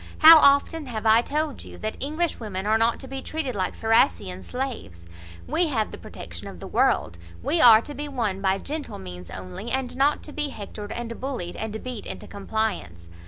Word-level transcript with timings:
How 0.17 0.39
often 0.39 0.87
have 0.87 1.05
I 1.05 1.21
told 1.21 1.63
you 1.63 1.77
that 1.77 1.95
English 1.99 2.39
women 2.39 2.65
are 2.65 2.79
not 2.79 2.99
to 3.01 3.07
be 3.07 3.21
treated 3.21 3.53
like 3.53 3.75
Ciracessian[*] 3.75 4.43
slaves. 4.43 5.05
We 5.45 5.67
have 5.67 5.91
the 5.91 5.97
protection 5.99 6.47
of 6.47 6.59
the 6.59 6.65
world; 6.65 7.19
we 7.43 7.61
are 7.61 7.81
to 7.83 7.93
be 7.93 8.07
won 8.07 8.41
by 8.41 8.57
gentle 8.57 8.97
means 8.97 9.29
only, 9.29 9.69
and 9.69 9.95
not 9.95 10.23
to 10.23 10.33
be 10.33 10.49
hectored, 10.49 10.91
and 10.91 11.21
bullied, 11.21 11.55
and 11.55 11.83
beat 11.83 12.07
into 12.07 12.25
compliance. 12.25 13.09